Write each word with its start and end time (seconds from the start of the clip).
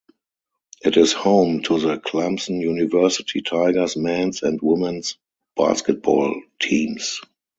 It 0.83 0.97
is 0.97 1.13
home 1.13 1.61
to 1.65 1.79
the 1.79 1.97
Clemson 1.99 2.59
University 2.59 3.41
Tigers 3.41 3.95
men's 3.95 4.41
and 4.41 4.59
women's 4.59 5.15
basketball 5.55 6.41
teams. 6.59 7.21